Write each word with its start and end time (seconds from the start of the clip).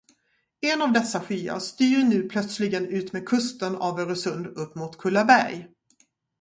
En 0.63 0.81
av 0.81 0.93
dessa 0.93 1.19
skyar 1.19 1.59
styr 1.59 2.03
nu 2.03 2.23
plötsligen 2.29 2.85
utmed 2.85 3.27
kusten 3.29 3.75
av 3.75 3.99
Öresund 3.99 4.47
upp 4.47 4.75
mot 4.75 4.97
Kullaberg. 4.97 5.67